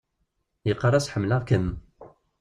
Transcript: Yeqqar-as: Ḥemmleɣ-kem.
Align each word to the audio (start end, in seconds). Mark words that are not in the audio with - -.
Yeqqar-as: 0.67 1.09
Ḥemmleɣ-kem. 1.13 1.65